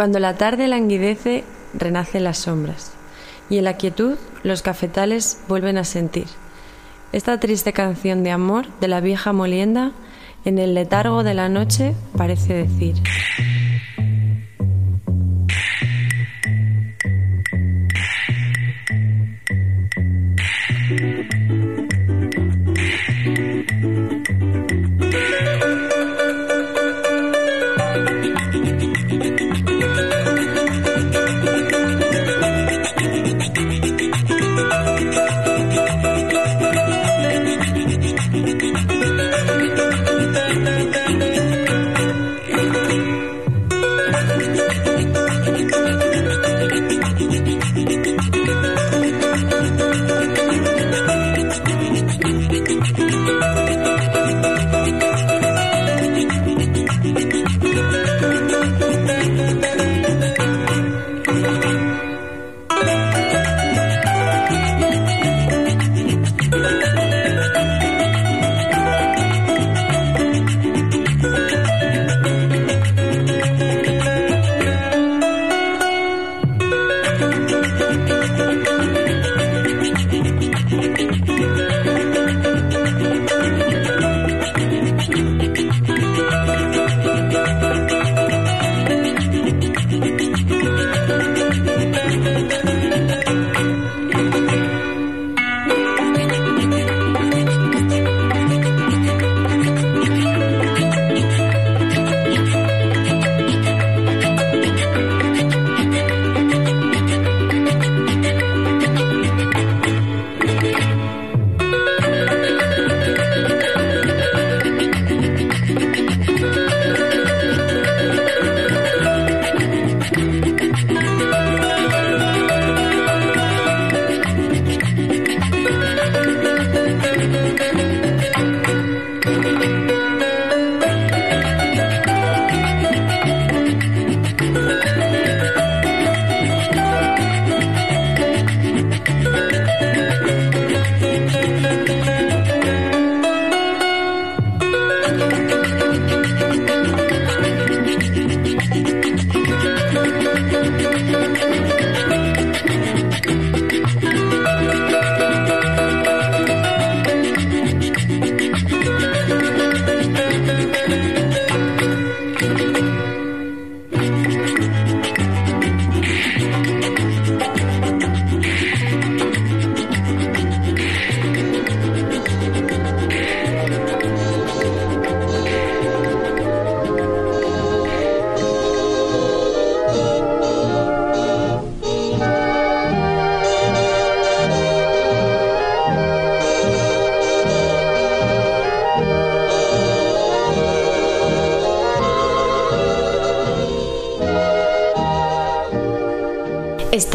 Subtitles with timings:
[0.00, 1.44] Cuando la tarde languidece,
[1.74, 2.92] renacen las sombras,
[3.50, 6.24] y en la quietud los cafetales vuelven a sentir.
[7.12, 9.92] Esta triste canción de amor de la vieja molienda,
[10.46, 12.94] en el letargo de la noche, parece decir.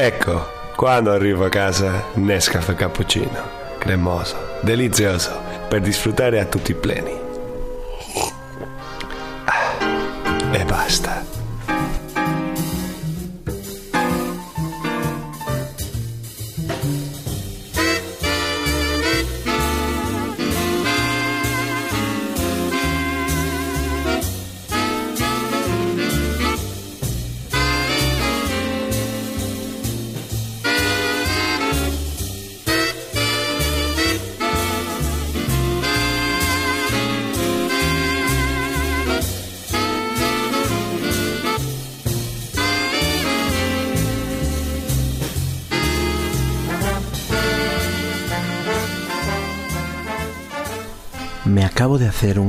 [0.00, 0.46] Ecco,
[0.76, 3.42] quando arrivo a casa, Nescafe cappuccino,
[3.78, 5.36] cremoso, delizioso,
[5.68, 7.27] per disfruttare a tutti i pleni.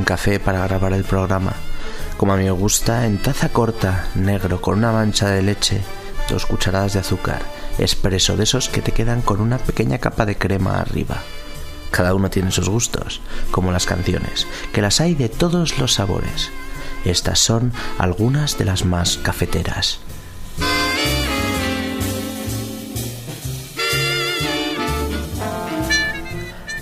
[0.10, 1.54] Café para grabar el programa.
[2.18, 5.82] Como a mí me gusta, en taza corta, negro, con una mancha de leche,
[6.28, 7.44] dos cucharadas de azúcar,
[7.78, 11.18] expreso de esos que te quedan con una pequeña capa de crema arriba.
[11.92, 13.22] Cada uno tiene sus gustos,
[13.52, 16.50] como las canciones, que las hay de todos los sabores.
[17.06, 20.00] Estas son algunas de las más cafeteras.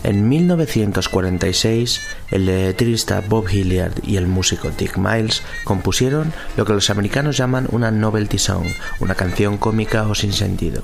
[0.07, 2.01] En 1946,
[2.31, 7.67] el letrista Bob Hilliard y el músico Dick Miles compusieron lo que los americanos llaman
[7.73, 8.67] una novelty song,
[9.01, 10.83] una canción cómica o sin sentido.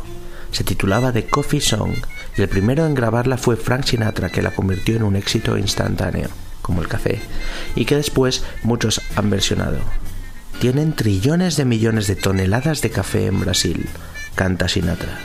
[0.52, 1.94] Se titulaba The Coffee Song
[2.36, 6.28] y el primero en grabarla fue Frank Sinatra, que la convirtió en un éxito instantáneo,
[6.62, 7.22] como el café,
[7.78, 9.80] y que después muchos han versionado.
[10.60, 13.88] Tienen trillones de millones de toneladas de café en Brasil,
[14.36, 15.18] canta Sinatra.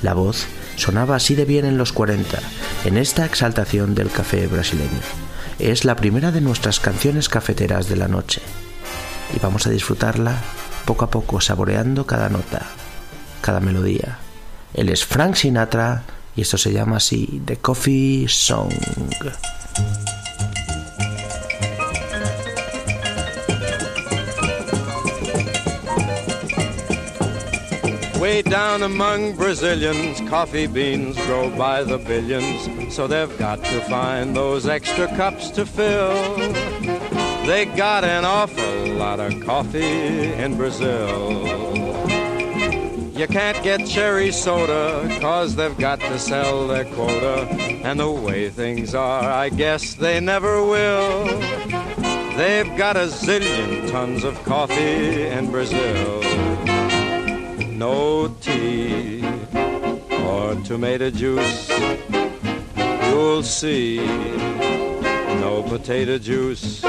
[0.00, 0.46] La voz
[0.78, 2.38] sonaba así de bien en los 40,
[2.84, 5.00] en esta exaltación del café brasileño.
[5.58, 8.40] Es la primera de nuestras canciones cafeteras de la noche.
[9.34, 10.36] Y vamos a disfrutarla
[10.86, 12.62] poco a poco, saboreando cada nota,
[13.42, 14.18] cada melodía.
[14.72, 16.04] Él es Frank Sinatra
[16.36, 18.72] y esto se llama así The Coffee Song.
[28.28, 34.36] Way down among Brazilians, coffee beans grow by the billions, so they've got to find
[34.36, 36.36] those extra cups to fill.
[37.46, 39.80] They got an awful lot of coffee
[40.34, 41.74] in Brazil.
[43.18, 47.48] You can't get cherry soda, cause they've got to sell their quota.
[47.82, 51.24] And the way things are, I guess they never will.
[52.36, 56.77] They've got a zillion tons of coffee in Brazil
[57.78, 59.24] no tea
[60.26, 61.70] or tomato juice.
[62.76, 64.04] You'll see
[65.40, 66.80] no potato juice.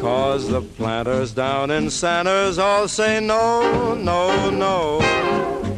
[0.00, 4.98] Cause the planters down in Sanders all say no, no, no.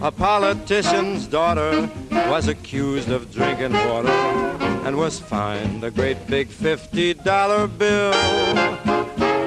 [0.01, 4.09] A politician's daughter was accused of drinking water
[4.87, 8.13] and was fined a great big $50 bill.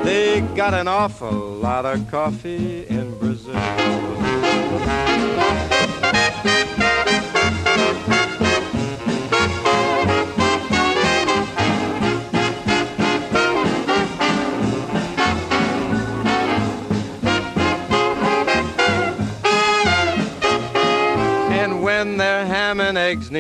[0.04, 4.17] They got an awful lot of coffee in Brazil.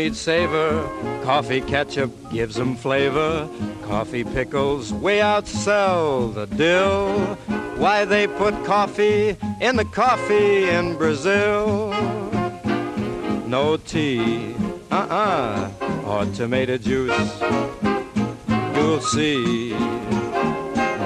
[0.08, 0.88] Need savor,
[1.24, 3.50] coffee ketchup gives them flavor.
[3.84, 7.36] Coffee pickles way outsell the dill.
[7.78, 12.27] Why they put coffee in the coffee in Brazil?
[13.48, 14.54] No tea,
[14.92, 15.72] uh-uh,
[16.06, 17.42] or tomato juice.
[18.76, 19.72] You'll see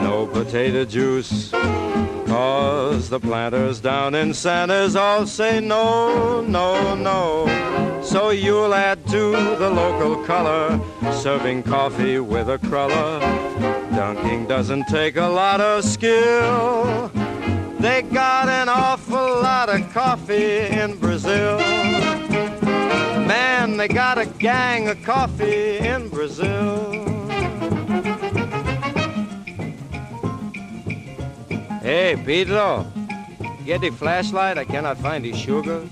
[0.01, 1.51] no potato juice.
[1.51, 8.01] Cause the planters down in Santa's all say no, no, no.
[8.01, 10.81] So you'll add to the local color,
[11.11, 13.19] serving coffee with a cruller.
[13.91, 17.11] Dunking doesn't take a lot of skill.
[17.79, 21.59] They got an awful lot of coffee in Brazil.
[23.71, 26.91] Man, they got a gang of coffee in Brazil.
[31.81, 32.85] Hey, Pedro,
[33.65, 34.57] get the flashlight.
[34.57, 35.87] I cannot find the sugar.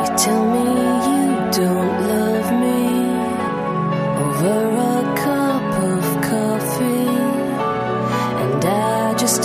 [0.00, 0.64] You tell me
[1.08, 2.80] you don't love me
[4.24, 7.08] over a cup of coffee,
[8.42, 9.42] and I just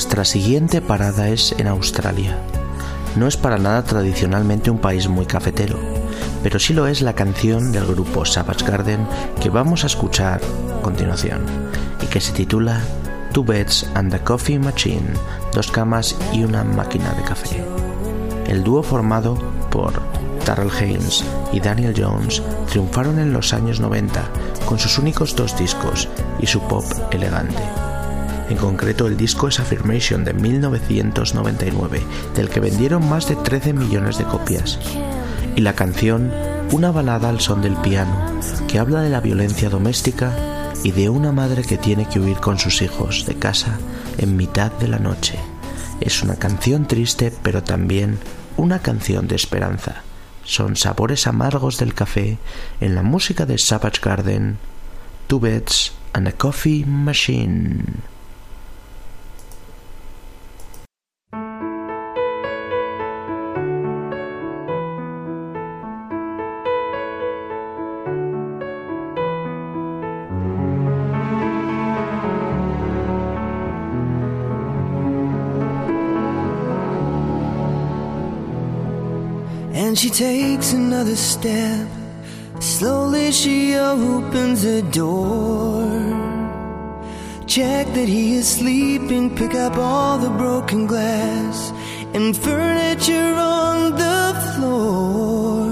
[0.00, 2.38] Nuestra siguiente parada es en Australia.
[3.16, 5.78] No es para nada tradicionalmente un país muy cafetero,
[6.42, 9.06] pero sí lo es la canción del grupo Savage Garden
[9.42, 10.40] que vamos a escuchar
[10.78, 11.42] a continuación
[12.02, 12.80] y que se titula
[13.32, 15.12] Two Beds and a Coffee Machine,
[15.54, 17.64] dos camas y una máquina de café.
[18.48, 19.36] El dúo formado
[19.70, 19.92] por
[20.44, 24.24] Darrell Haynes y Daniel Jones triunfaron en los años 90
[24.66, 26.08] con sus únicos dos discos
[26.40, 27.62] y su pop elegante.
[28.48, 32.02] En concreto, el disco es Affirmation de 1999,
[32.34, 34.80] del que vendieron más de 13 millones de copias.
[35.54, 36.32] Y la canción,
[36.72, 38.12] una balada al son del piano,
[38.66, 40.32] que habla de la violencia doméstica
[40.82, 43.78] y de una madre que tiene que huir con sus hijos de casa
[44.18, 45.38] en mitad de la noche.
[46.00, 48.18] Es una canción triste, pero también
[48.56, 50.02] una canción de esperanza.
[50.44, 52.38] Son sabores amargos del café
[52.80, 54.58] en la música de Savage Garden,
[55.26, 57.84] Two Beds and a Coffee Machine.
[80.00, 81.86] She takes another step.
[82.58, 85.84] Slowly she opens the door.
[87.46, 91.70] Check that he is sleeping, pick up all the broken glass
[92.14, 95.68] and furniture on the floor.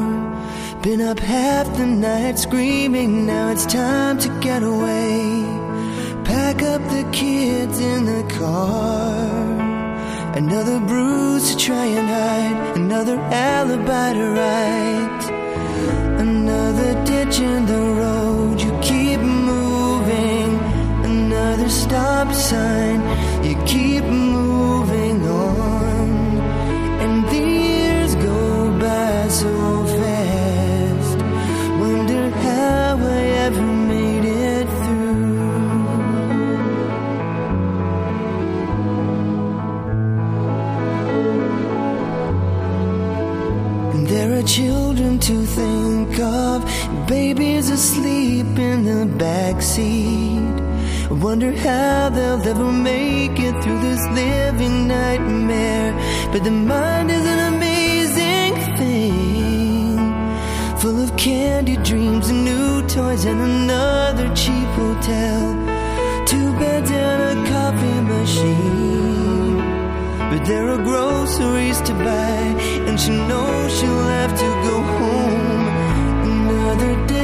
[0.83, 5.43] Been up half the night screaming, now it's time to get away.
[6.25, 9.58] Pack up the kids in the car.
[10.39, 15.25] Another bruise to try and hide, another alibi to write,
[16.21, 18.61] another ditch in the road.
[18.61, 20.51] You keep moving,
[21.03, 23.01] another stop sign.
[23.45, 24.58] You keep moving
[47.09, 50.39] of, babies asleep in the back seat.
[51.11, 55.93] I wonder how they'll ever make it through this living nightmare.
[56.33, 59.97] But the mind is an amazing thing,
[60.79, 65.55] full of candy dreams and new toys and another cheap hotel.
[66.27, 69.57] Two beds and a coffee machine.
[70.31, 72.43] But there are groceries to buy,
[72.87, 75.28] and she knows she'll have to go home.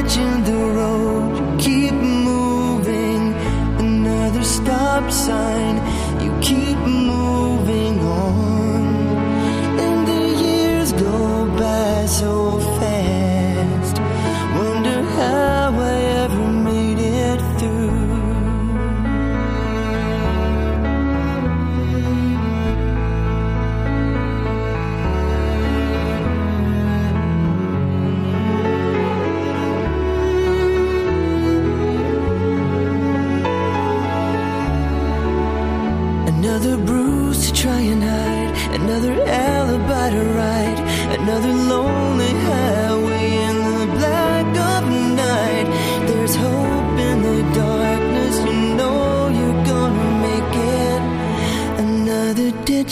[0.05, 3.33] In the road, you keep moving.
[3.79, 5.77] Another stop sign,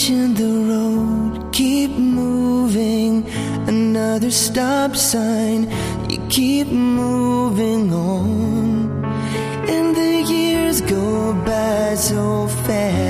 [0.10, 3.26] In the road, keep moving.
[3.68, 5.72] Another stop sign,
[6.10, 9.06] you keep moving on.
[9.70, 13.03] And the years go by so fast.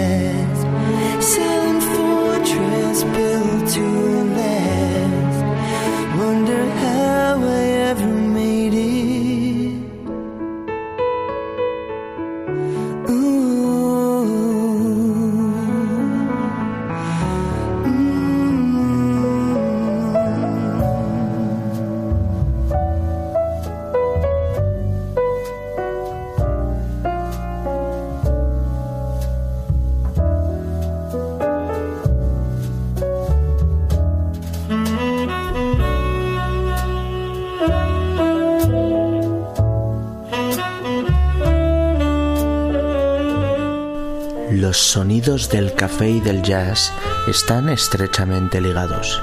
[45.54, 46.92] Del café y del jazz
[47.28, 49.22] están estrechamente ligados.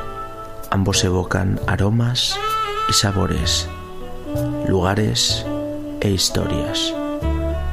[0.70, 2.38] Ambos evocan aromas
[2.88, 3.68] y sabores,
[4.68, 5.44] lugares
[6.00, 6.94] e historias.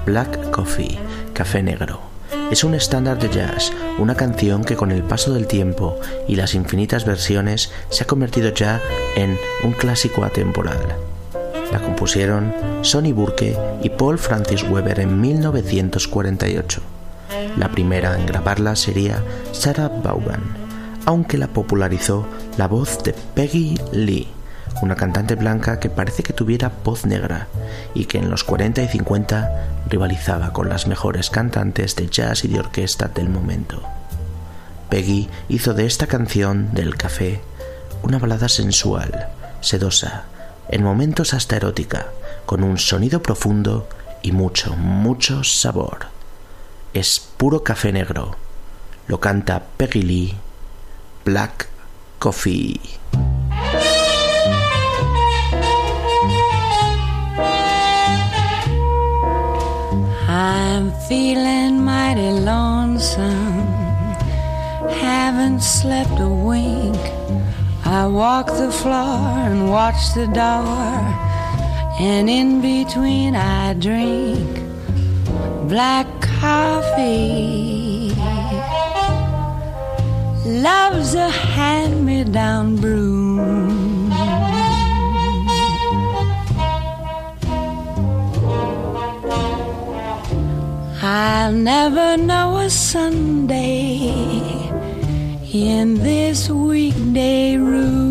[0.08, 0.98] Black Coffee,
[1.36, 2.02] café negro,
[2.50, 6.56] es un estándar de jazz, una canción que con el paso del tiempo y las
[6.56, 8.82] infinitas versiones se ha convertido ya
[9.16, 10.96] en un clásico atemporal.
[11.72, 16.97] La compusieron Sonny Burke y Paul Francis Weber en 1948.
[17.58, 20.44] La primera en grabarla sería Sarah Vaughan,
[21.06, 24.28] aunque la popularizó la voz de Peggy Lee,
[24.84, 27.48] una cantante blanca que parece que tuviera voz negra
[27.96, 32.48] y que en los 40 y 50 rivalizaba con las mejores cantantes de jazz y
[32.48, 33.82] de orquesta del momento.
[34.90, 37.42] Peggy hizo de esta canción del café
[38.04, 39.30] una balada sensual,
[39.62, 40.26] sedosa,
[40.70, 42.08] en momentos hasta erótica,
[42.46, 43.90] con un sonido profundo
[44.22, 46.17] y mucho, mucho sabor.
[46.94, 48.36] Es puro café negro.
[49.08, 50.36] Lo canta Peggy Lee,
[51.24, 51.68] Black
[52.20, 52.80] Coffee.
[60.30, 63.68] I'm feeling mighty lonesome.
[64.90, 66.98] Haven't slept a wink.
[67.86, 71.26] I walk the floor and watch the door.
[72.00, 74.67] And in between, I drink
[75.68, 78.14] black coffee.
[80.46, 84.12] Love's a hand me down broom.
[91.02, 94.10] I'll never know a Sunday
[95.54, 98.07] in this weekday room.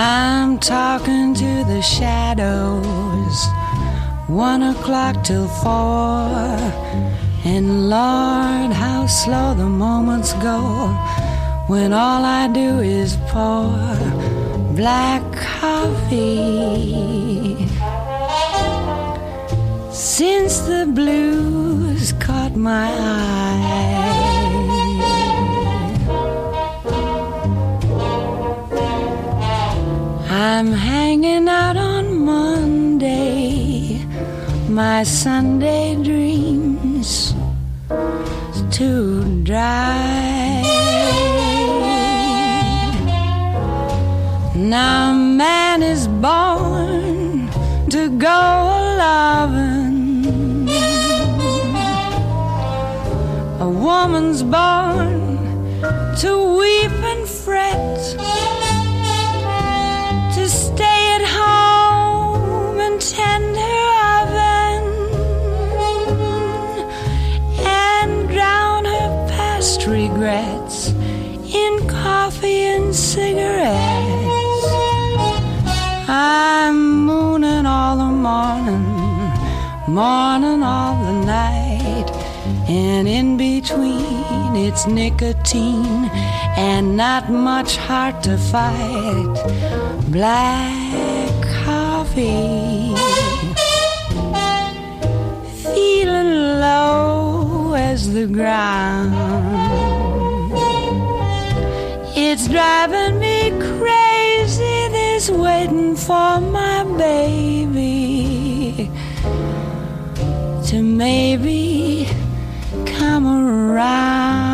[0.00, 3.36] I'm talking to the shadows,
[4.28, 6.28] one o'clock till four.
[7.44, 10.60] And Lord, how slow the moments go
[11.66, 13.74] when all I do is pour
[14.76, 16.06] black coffee.
[19.90, 23.97] Since the blues caught my eye.
[30.40, 34.04] I'm hanging out on Monday,
[34.68, 37.34] my Sunday dreams
[38.70, 40.62] too dry.
[44.54, 47.50] Now man is born
[47.90, 48.40] to go
[49.04, 50.68] loving.
[53.58, 55.18] A woman's born
[56.18, 58.47] to weep and fret
[73.18, 74.66] cigarettes.
[76.08, 76.76] I'm
[77.06, 78.86] mooning all the morning,
[80.00, 82.08] morning all the night,
[82.68, 86.02] and in between it's nicotine
[86.70, 89.36] and not much heart to fight.
[90.16, 92.94] Black coffee,
[95.64, 96.32] feeling
[96.64, 99.67] low as the ground.
[102.30, 108.90] It's driving me crazy, this waiting for my baby
[110.66, 112.06] to maybe
[112.84, 114.47] come around.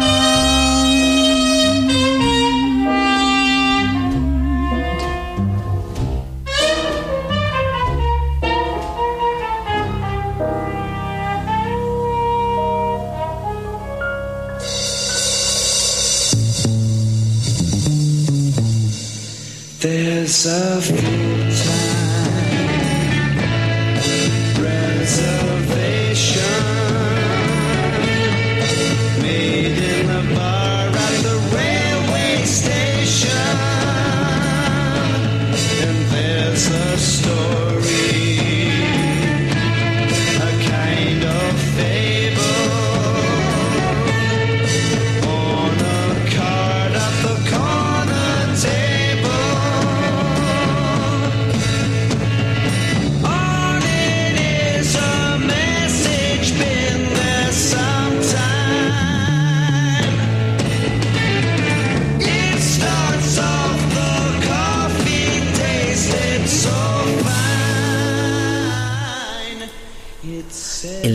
[20.35, 21.14] yourself.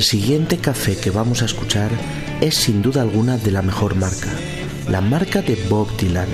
[0.10, 1.92] Siguiente café que vamos a escuchar
[2.42, 4.32] es sin duda alguna de la mejor marca,
[4.88, 6.28] la marca de Bob Dylan,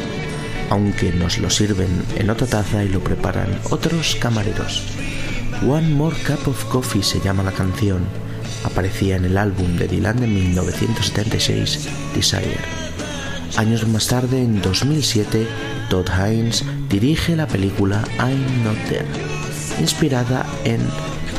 [0.70, 4.82] aunque nos lo sirven en otra taza y lo preparan otros camareros.
[5.68, 8.06] One More Cup of Coffee se llama la canción,
[8.64, 12.56] aparecía en el álbum de Dylan de 1976, Desire.
[13.58, 15.46] Años más tarde, en 2007,
[15.90, 19.06] Todd Haynes dirige la película I'm Not There,
[19.82, 20.80] inspirada en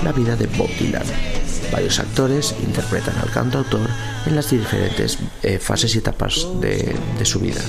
[0.04, 1.35] la vida de Bob Dylan.
[1.76, 3.86] Varios actores interpretan al cantautor
[4.24, 7.60] en las diferentes eh, fases y etapas de, su vida.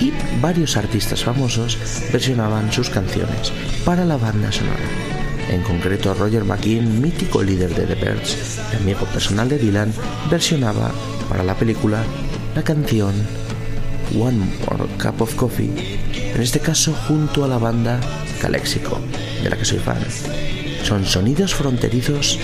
[0.00, 1.76] Y varios artistas famosos
[2.10, 3.52] versionaban sus canciones
[3.84, 4.80] para la banda sonora.
[5.50, 9.92] En concreto, Roger McKean, mítico líder de The Birds, y amigo personal de Dylan,
[10.30, 10.90] versionaba
[11.28, 12.02] para la película
[12.54, 13.12] la canción
[14.18, 15.98] One More Cup of Coffee
[16.34, 18.00] en este caso junto a la banda
[18.40, 18.98] Calexico,
[19.42, 19.98] de la que soy fan.
[20.82, 22.38] Son sonidos fronterizos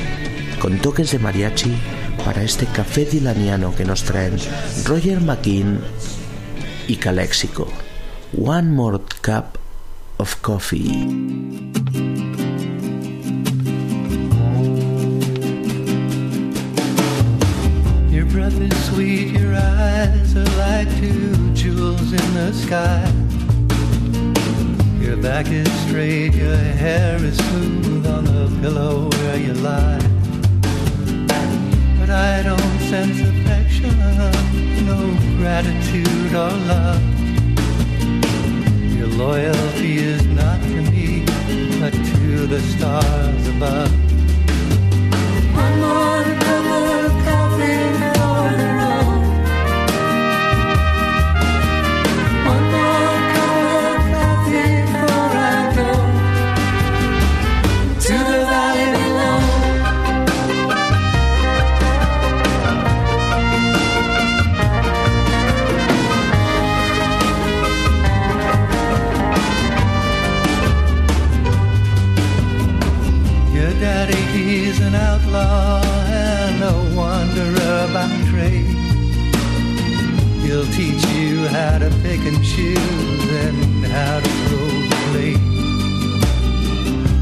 [0.65, 1.77] con toques de mariachi
[2.25, 4.39] para este café dilaniano que nos traen
[4.87, 5.79] Roger McKean
[6.89, 7.69] y Calexico.
[8.35, 9.59] One more cup
[10.17, 11.05] of coffee.
[18.11, 23.05] Your breath is sweet, your eyes are like two jewels in the sky.
[24.99, 30.14] Your back is straight, your hair is smooth on the pillow where you lie.
[32.95, 33.99] But I affection,
[34.87, 37.03] no gratitude or love.
[38.97, 41.25] Your loyalty is not to me,
[41.81, 44.04] but to the stars above.
[82.27, 84.57] And how to
[84.89, 85.39] the blade.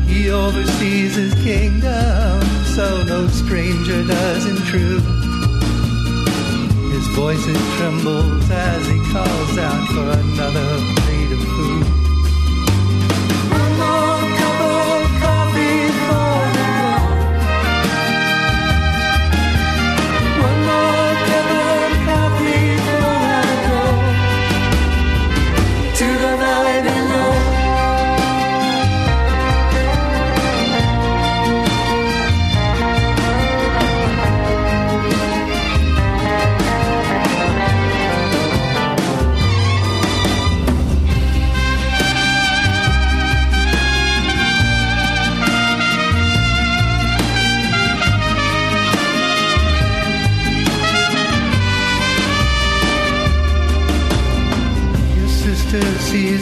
[0.08, 2.40] He oversees his kingdom,
[2.76, 5.02] so no stranger does intrude.
[6.92, 11.01] His voice it trembles as he calls out for another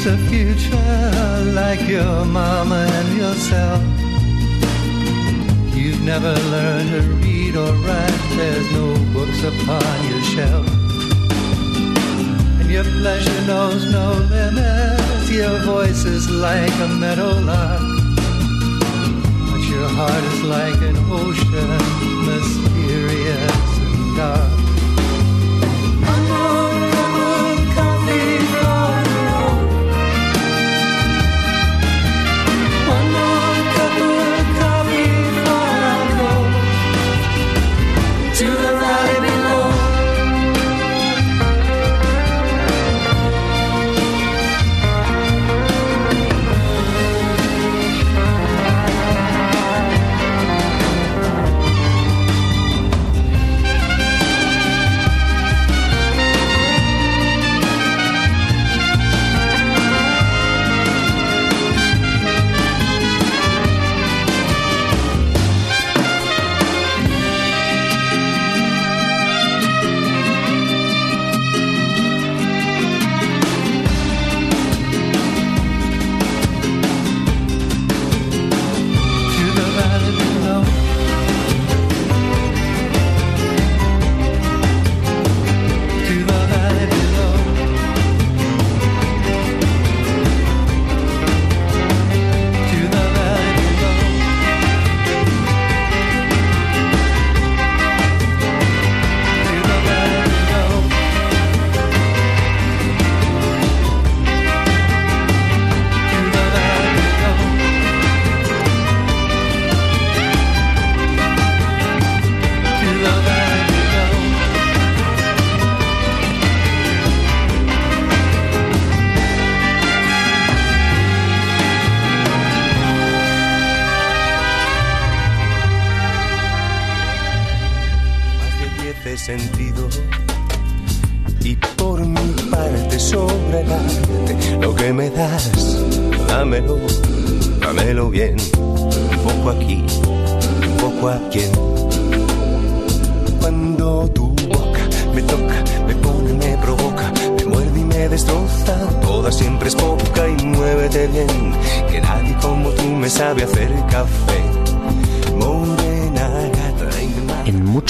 [0.07, 3.83] a future like your mama and yourself.
[5.75, 10.67] You've never learned to read or write, there's no books upon your shelf.
[12.61, 17.81] And your pleasure knows no limits, your voice is like a meadowlark.
[19.51, 21.71] But your heart is like an ocean,
[22.25, 24.70] mysterious and dark.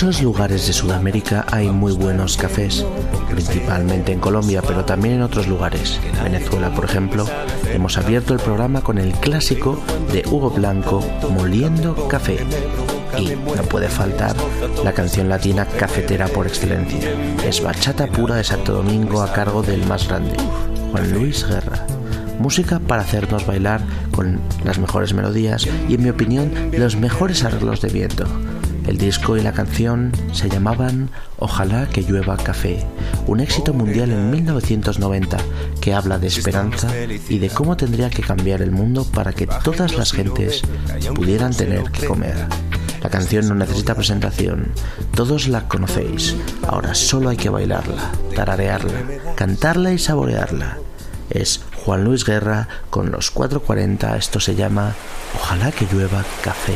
[0.02, 2.86] Muchos lugares de Sudamérica hay muy buenos cafés,
[3.28, 6.00] principalmente en Colombia, pero también en otros lugares.
[6.14, 7.26] En Venezuela, por ejemplo,
[7.70, 9.78] hemos abierto el programa con el clásico
[10.10, 12.38] de Hugo Blanco, Moliendo Café.
[13.18, 14.34] Y no puede faltar
[14.82, 17.12] la canción latina cafetera por excelencia.
[17.46, 20.34] Es bachata pura de Santo Domingo a cargo del más grande,
[20.92, 21.86] Juan Luis Guerra.
[22.38, 23.82] Música para hacernos bailar
[24.12, 28.24] con las mejores melodías y, en mi opinión, los mejores arreglos de viento.
[28.87, 32.87] El disco y la canción se llamaban Ojalá que llueva café,
[33.27, 35.38] un éxito mundial en 1990
[35.81, 36.88] que habla de esperanza
[37.29, 40.62] y de cómo tendría que cambiar el mundo para que todas las gentes
[41.14, 42.37] pudieran tener que comer.
[43.03, 44.73] La canción no necesita presentación,
[45.14, 50.79] todos la conocéis, ahora solo hay que bailarla, tararearla, cantarla y saborearla.
[51.31, 54.95] Es Juan Luis Guerra con los 440, esto se llama
[55.35, 56.75] Ojalá que llueva café.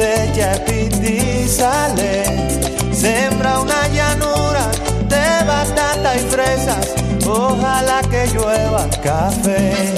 [0.00, 0.52] Cosecha
[1.02, 2.24] y sale.
[2.92, 4.70] Sembra una llanura
[5.08, 6.94] de batata y fresas.
[7.26, 9.94] Ojalá que llueva café.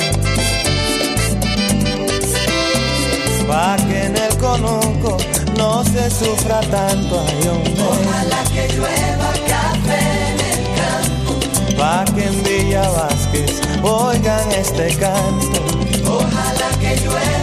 [3.46, 5.18] Pa' que en el conuco
[5.56, 7.82] no se sufra tanto ay, hombre.
[7.82, 11.76] Ojalá que llueva café en el campo.
[11.78, 15.60] Pa' que en Villa Vázquez oigan este canto.
[16.04, 17.41] Ojalá que llueva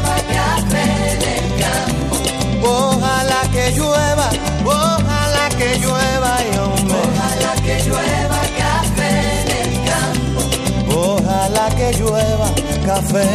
[3.51, 4.29] que llueva,
[4.65, 6.97] ojalá que llueva, ay, hombre.
[6.97, 10.41] Ojalá que llueva café en el campo.
[10.95, 12.49] Ojalá que llueva
[12.85, 13.29] café.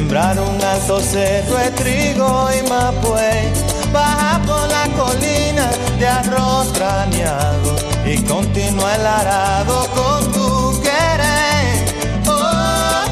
[0.00, 3.50] sembrar un alto cerro de trigo y mapuey,
[3.92, 11.94] baja por la colina de arroz graneado y continúa el arado con tu querer.
[12.26, 13.04] Oh,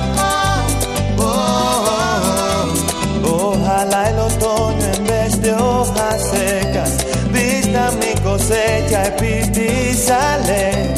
[1.19, 3.53] oh, oh.
[3.53, 6.99] Ojalá el otoño en vez de hojas secas
[7.33, 10.98] vista mi cosecha y sale.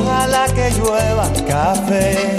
[0.00, 2.36] Ojalá que llueva café.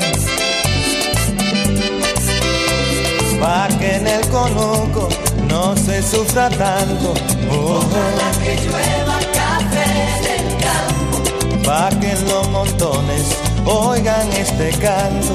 [3.40, 5.10] Pa' que en el conuco
[5.48, 7.14] no se sufra tanto.
[7.50, 9.86] Ojalá que llueva café
[10.18, 11.18] en el campo.
[11.64, 15.34] Pa' que en los montones oigan este canto.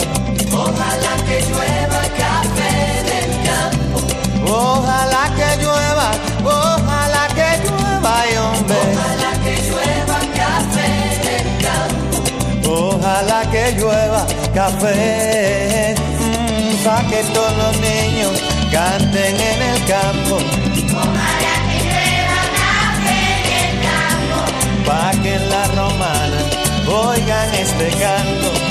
[0.52, 3.98] Ojalá que llueva café en el campo.
[4.48, 6.10] Ojalá que llueva,
[6.44, 9.15] ojalá que llueva, ay, hombre.
[13.56, 15.94] Que llueva café.
[15.96, 18.32] mm, pa' que todos los niños
[18.70, 20.36] canten en el campo.
[21.02, 24.38] Ojalá que llueva café en el campo.
[24.86, 26.40] Pa' que en la romana
[26.86, 28.65] oigan este canto.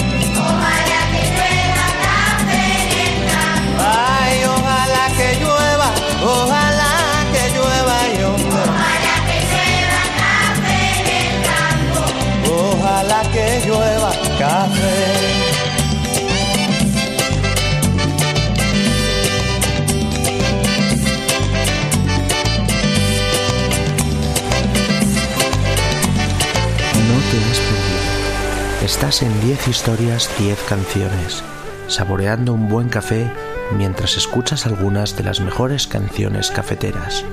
[28.86, 31.43] Estás en 10 historias, 10 canciones,
[31.88, 33.28] saboreando un buen café
[33.76, 37.26] mientras escuchas algunas de las mejores canciones cafeteras.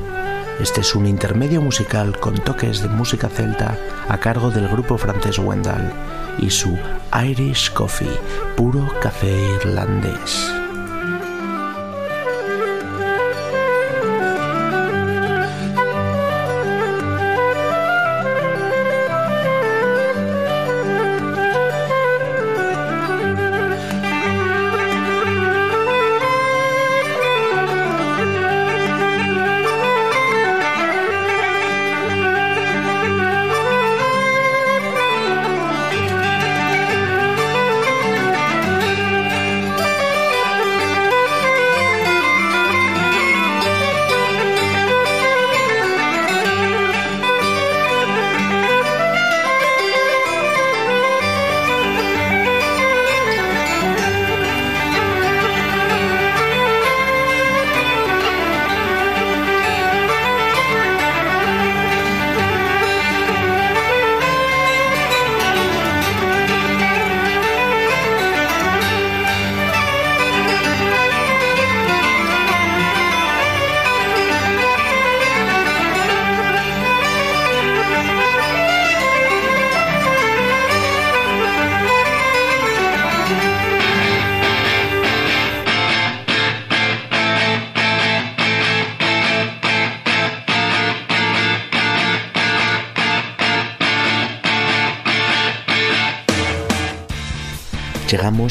[0.61, 3.77] Este es un intermedio musical con toques de música celta
[4.09, 5.93] a cargo del grupo francés Wendell
[6.39, 6.75] y su
[7.23, 8.19] Irish Coffee,
[8.57, 10.62] puro café irlandés.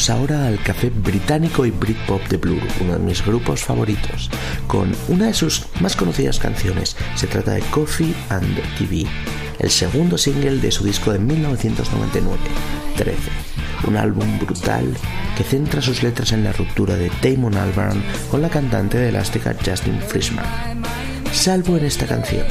[0.09, 4.29] Ahora al café británico y Britpop de Blur, uno de mis grupos favoritos,
[4.67, 6.97] con una de sus más conocidas canciones.
[7.15, 9.05] Se trata de Coffee and TV,
[9.59, 12.37] el segundo single de su disco de 1999,
[12.97, 13.15] 13.
[13.87, 14.91] Un álbum brutal
[15.37, 19.55] que centra sus letras en la ruptura de Damon Albarn con la cantante de elástica
[19.63, 20.83] Justin Frischman.
[21.31, 22.47] Salvo en esta canción,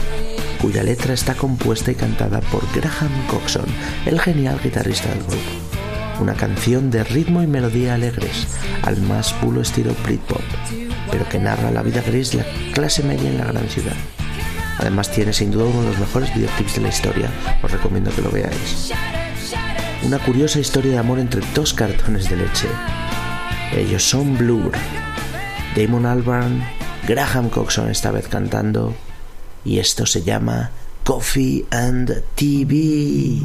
[0.62, 3.66] cuya letra está compuesta y cantada por Graham Coxon,
[4.06, 5.69] el genial guitarrista del grupo
[6.20, 8.46] una canción de ritmo y melodía alegres,
[8.82, 10.42] al más puro estilo Britpop,
[11.10, 13.96] pero que narra la vida gris de la clase media en la gran ciudad.
[14.78, 17.30] Además tiene sin duda uno de los mejores videoclips de la historia,
[17.62, 18.92] os recomiendo que lo veáis.
[20.02, 22.68] Una curiosa historia de amor entre dos cartones de leche.
[23.76, 24.72] Ellos son Blur,
[25.76, 26.62] Damon Albarn,
[27.06, 28.94] Graham Coxon esta vez cantando,
[29.64, 30.70] y esto se llama
[31.04, 33.42] Coffee and TV.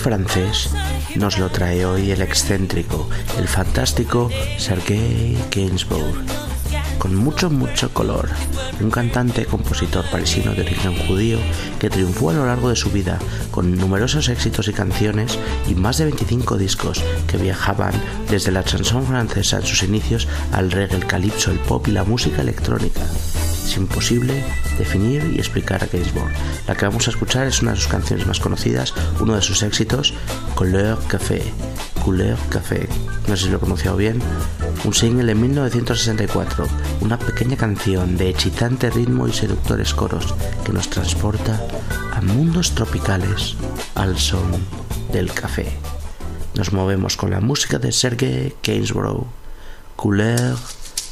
[0.00, 0.70] Francés
[1.14, 6.24] nos lo trae hoy el excéntrico, el fantástico Sergei Gainsbourg.
[6.98, 8.28] Con mucho, mucho color.
[8.80, 11.38] Un cantante, compositor parisino de origen judío
[11.78, 13.18] que triunfó a lo largo de su vida
[13.50, 15.38] con numerosos éxitos y canciones
[15.68, 17.92] y más de 25 discos que viajaban
[18.30, 22.04] desde la chanson francesa en sus inicios al reggae, el calipso, el pop y la
[22.04, 23.02] música electrónica.
[23.76, 24.44] Imposible
[24.78, 26.32] definir y explicar a Gainsbourg.
[26.66, 29.62] La que vamos a escuchar es una de sus canciones más conocidas, uno de sus
[29.62, 30.14] éxitos,
[30.54, 31.42] Couleur Café.
[32.04, 32.88] Couleur Café,
[33.28, 34.20] no sé si lo he pronunciado bien,
[34.84, 36.66] un single en 1964,
[37.00, 41.60] una pequeña canción de excitante ritmo y seductores coros que nos transporta
[42.12, 43.56] a mundos tropicales
[43.94, 44.50] al son
[45.12, 45.72] del café.
[46.54, 49.26] Nos movemos con la música de Sergei Gainsbourg,
[49.96, 50.56] Couleur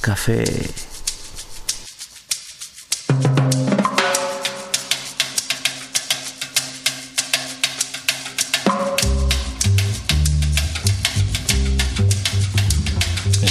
[0.00, 0.44] Café.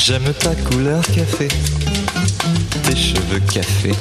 [0.08, 1.49] J'aime ta couleur café,
[2.84, 3.91] tes cheveux café,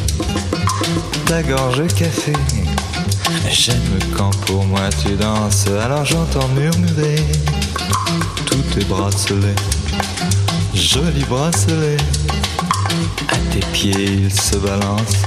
[1.27, 2.33] ta gorge café.
[3.51, 7.17] J'aime quand pour moi tu danses, alors j'entends murmurer
[8.47, 9.57] tous tes bracelets,
[10.75, 11.97] jolis bracelets.
[13.29, 15.27] À tes pieds ils se balancent.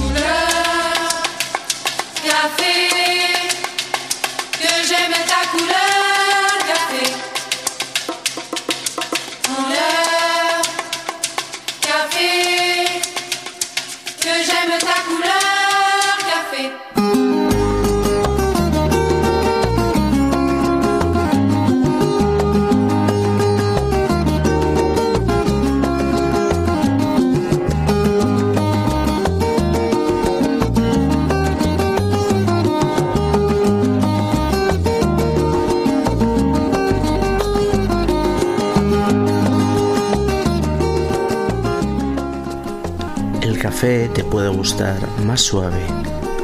[43.61, 45.83] Café te puede gustar más suave,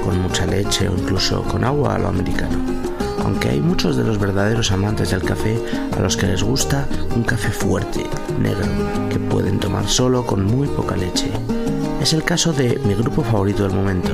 [0.04, 2.60] con mucha leche o incluso con agua a lo americano.
[3.26, 5.58] Aunque hay muchos de los verdaderos amantes del café
[5.98, 8.04] a los que les gusta un café fuerte,
[8.40, 8.68] negro,
[9.10, 11.32] que pueden tomar solo con muy poca leche.
[12.00, 14.12] Es el caso de mi grupo favorito del momento.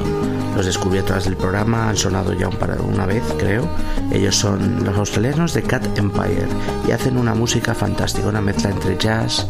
[0.56, 0.66] Los
[1.04, 3.68] través del programa, han sonado ya un par- una vez, creo.
[4.12, 6.48] Ellos son los australianos de Cat Empire
[6.88, 9.46] y hacen una música fantástica, una mezcla entre jazz,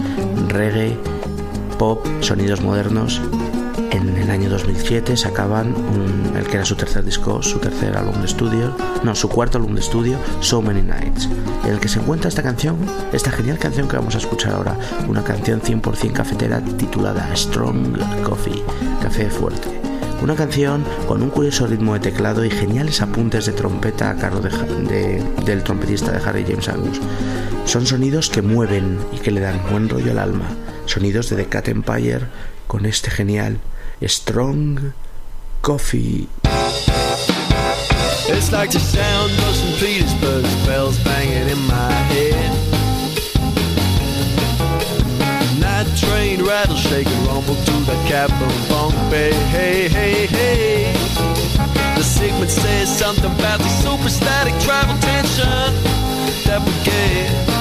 [0.48, 0.98] reggae,
[1.74, 3.22] pop, sonidos modernos.
[3.92, 8.16] En el año 2007 sacaban un- el que era su tercer disco, su tercer álbum
[8.20, 11.30] de estudio, no, su cuarto álbum de estudio, So Many Nights,
[11.66, 12.76] en el que se encuentra esta canción,
[13.12, 14.76] esta genial canción que vamos a escuchar ahora,
[15.08, 18.64] una canción 100% cafetera titulada Strong Coffee,
[19.02, 19.68] café fuerte.
[20.24, 24.40] Una canción con un curioso ritmo de teclado y geniales apuntes de trompeta a cargo
[24.40, 27.00] de del trompetista de Harry James Angus.
[27.66, 30.46] Son sonidos que mueven y que le dan buen rollo al alma.
[30.94, 32.28] Sonidos de The Cat Empire
[32.68, 33.60] con este genial
[34.04, 34.94] Strong
[35.62, 36.30] Coffee.
[38.28, 39.80] It's like the sound of St.
[39.80, 42.52] Petersburg's bells banging in my head.
[45.60, 49.34] Night train rattle, shake rumble to the cap and bunk bed.
[49.50, 50.94] Hey, hey, hey.
[51.96, 55.74] The segment says something about the superstatic travel tension
[56.46, 57.53] that we get.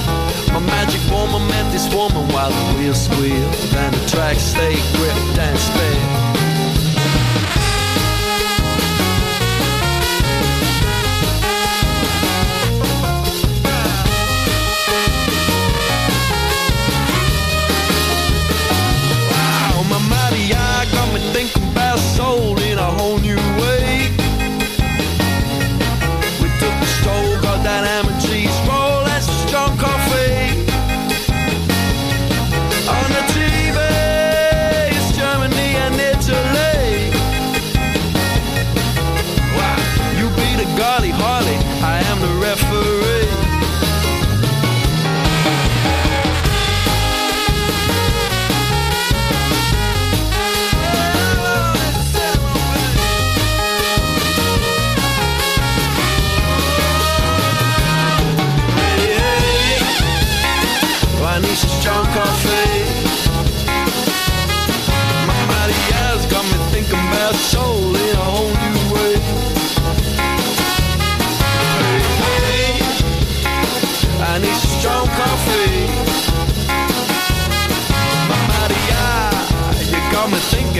[0.53, 3.51] My magic woman met this woman while the wheels squeal.
[3.73, 6.42] Then the tracks stay gripped and sped.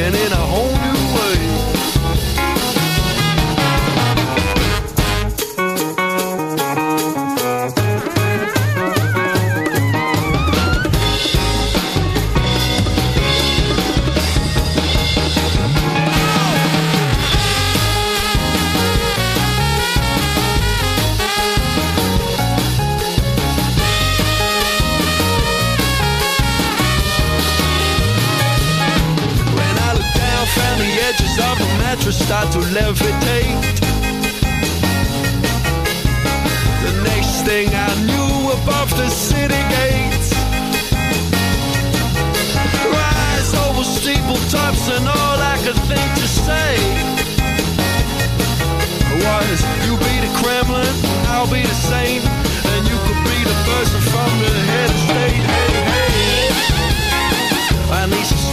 [0.03, 0.72] Me thinking in a whole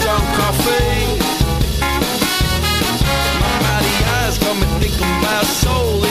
[0.09, 1.19] some coffee.
[3.41, 6.03] My body eyes got me thinking about soul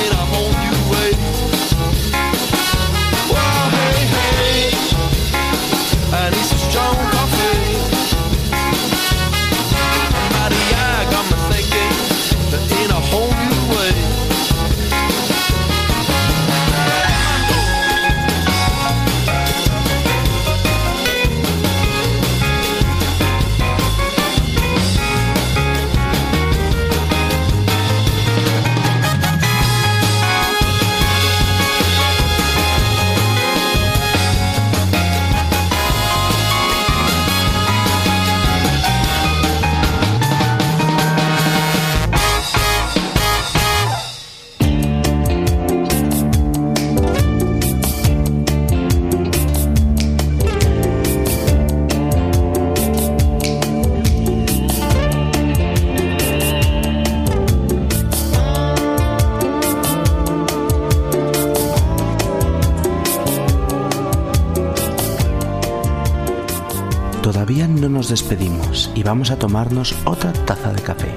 [68.09, 71.15] despedimos y vamos a tomarnos otra taza de café.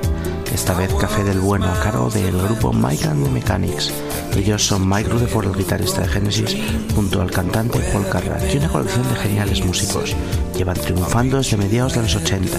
[0.53, 3.93] Esta vez café del bueno a cargo del grupo Mike and the Mechanics.
[4.35, 6.57] Ellos son Mike Rutherford, el guitarrista de Genesis,
[6.93, 10.15] junto al cantante Paul Carrack y una colección de geniales músicos.
[10.57, 12.57] Llevan triunfando desde mediados de los 80.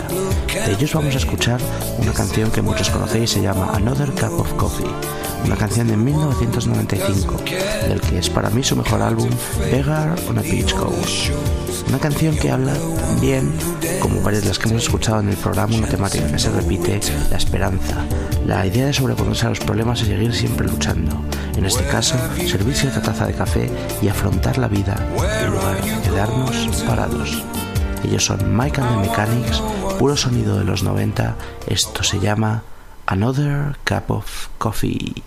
[0.66, 1.60] De ellos vamos a escuchar
[1.98, 4.86] una canción que muchos conocéis, se llama Another Cup of Coffee,
[5.44, 7.36] una canción de 1995,
[7.88, 9.28] del que es para mí su mejor álbum,
[9.70, 11.30] Beggar on a Beach Coast.
[11.88, 12.74] Una canción que habla
[13.06, 13.52] también,
[14.02, 16.98] como varias de las que hemos escuchado en el programa, una temática que se repite,
[17.30, 18.04] la esperanza,
[18.44, 21.22] la idea de sobreponerse a los problemas y seguir siempre luchando.
[21.56, 23.70] En este caso, servirse otra taza de café
[24.02, 24.96] y afrontar la vida
[25.40, 27.44] en lugar de quedarnos parados.
[28.02, 29.62] Ellos son Mike and the Mechanics,
[30.00, 31.36] puro sonido de los 90.
[31.68, 32.64] Esto se llama
[33.06, 35.22] Another Cup of Coffee.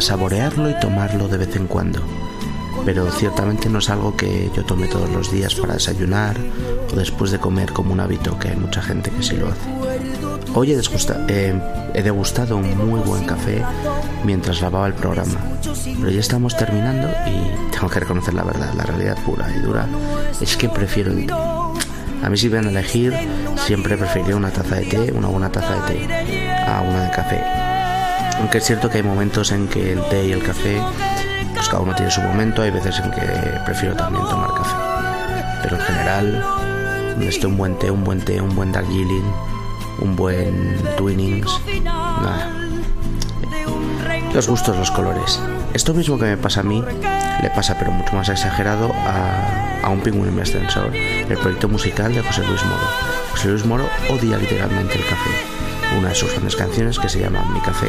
[0.00, 2.00] Saborearlo y tomarlo de vez en cuando.
[2.84, 6.36] Pero ciertamente no es algo que yo tome todos los días para desayunar
[6.92, 9.68] o después de comer como un hábito, que hay mucha gente que sí lo hace.
[10.54, 11.54] Hoy he, desgusta- eh,
[12.02, 13.62] degustado un muy buen café
[14.24, 15.34] mientras lavaba el programa,
[15.98, 19.86] pero ya estamos terminando y tengo que reconocer la verdad, la realidad pura y dura
[20.40, 21.34] es que prefiero el té.
[22.24, 23.14] A mí si ven a elegir,
[23.66, 27.42] siempre preferiría una taza de té, una buena taza de té, a una de café.
[28.38, 30.80] Aunque es cierto que hay momentos en que el té y el café,
[31.54, 33.20] pues cada uno tiene su momento, hay veces en que
[33.64, 34.74] prefiero también tomar café.
[35.62, 36.44] Pero en general,
[37.20, 39.24] esté un buen té, un buen té, un buen Darjeeling,
[40.00, 42.52] un buen Twinings, nada.
[44.32, 45.40] Los gustos, los colores.
[45.74, 46.84] Esto mismo que me pasa a mí,
[47.42, 52.14] le pasa pero mucho más exagerado a, a un pingüino en ascensor, el proyecto musical
[52.14, 52.86] de José Luis Moro.
[53.32, 55.57] José Luis Moro odia literalmente el café.
[55.96, 57.88] Una de sus grandes canciones que se llama Mi Café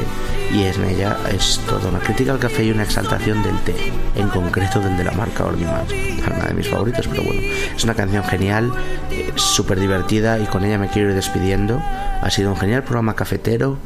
[0.53, 3.75] y en ella es toda una crítica al café y una exaltación del té,
[4.15, 5.91] en concreto del de la marca Ordimans.
[5.91, 7.41] Una de mis favoritos, pero bueno,
[7.75, 8.71] es una canción genial,
[9.11, 11.81] eh, súper divertida y con ella me quiero ir despidiendo.
[12.21, 13.77] Ha sido un genial programa cafetero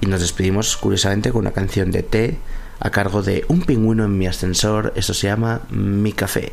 [0.00, 2.38] y nos despedimos curiosamente con una canción de té
[2.80, 4.92] a cargo de Un pingüino en mi ascensor.
[4.96, 6.52] Esto se llama Mi Café.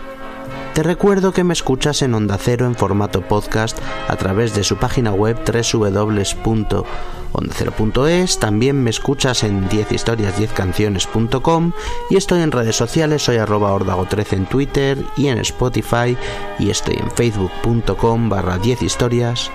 [0.73, 4.77] Te recuerdo que me escuchas en Onda Cero en formato podcast a través de su
[4.77, 11.73] página web www.ondacero.es, también me escuchas en 10historias10canciones.com
[12.09, 16.15] y estoy en redes sociales, soy arroba ordago13 en Twitter y en Spotify
[16.57, 19.51] y estoy en facebook.com barra 10 historias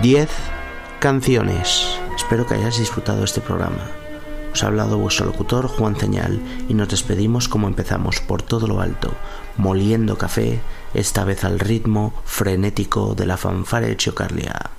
[0.00, 0.30] 10
[1.00, 1.98] canciones.
[2.14, 4.01] Espero que hayas disfrutado este programa.
[4.52, 8.80] Os ha hablado vuestro locutor Juan Ceñal y nos despedimos como empezamos por todo lo
[8.80, 9.12] alto,
[9.56, 10.60] moliendo café,
[10.94, 14.70] esta vez al ritmo frenético de la fanfare de Chiocarlia.